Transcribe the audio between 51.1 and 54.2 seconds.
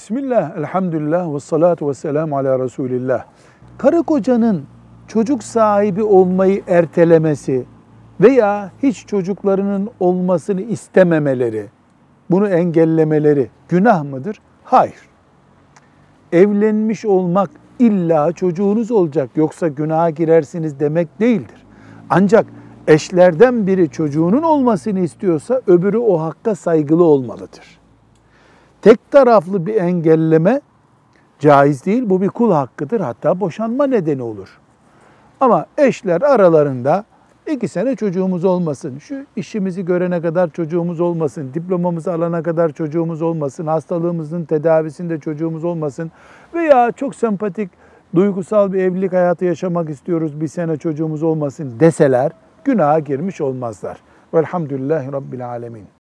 olmasın deseler günaha girmiş olmazlar.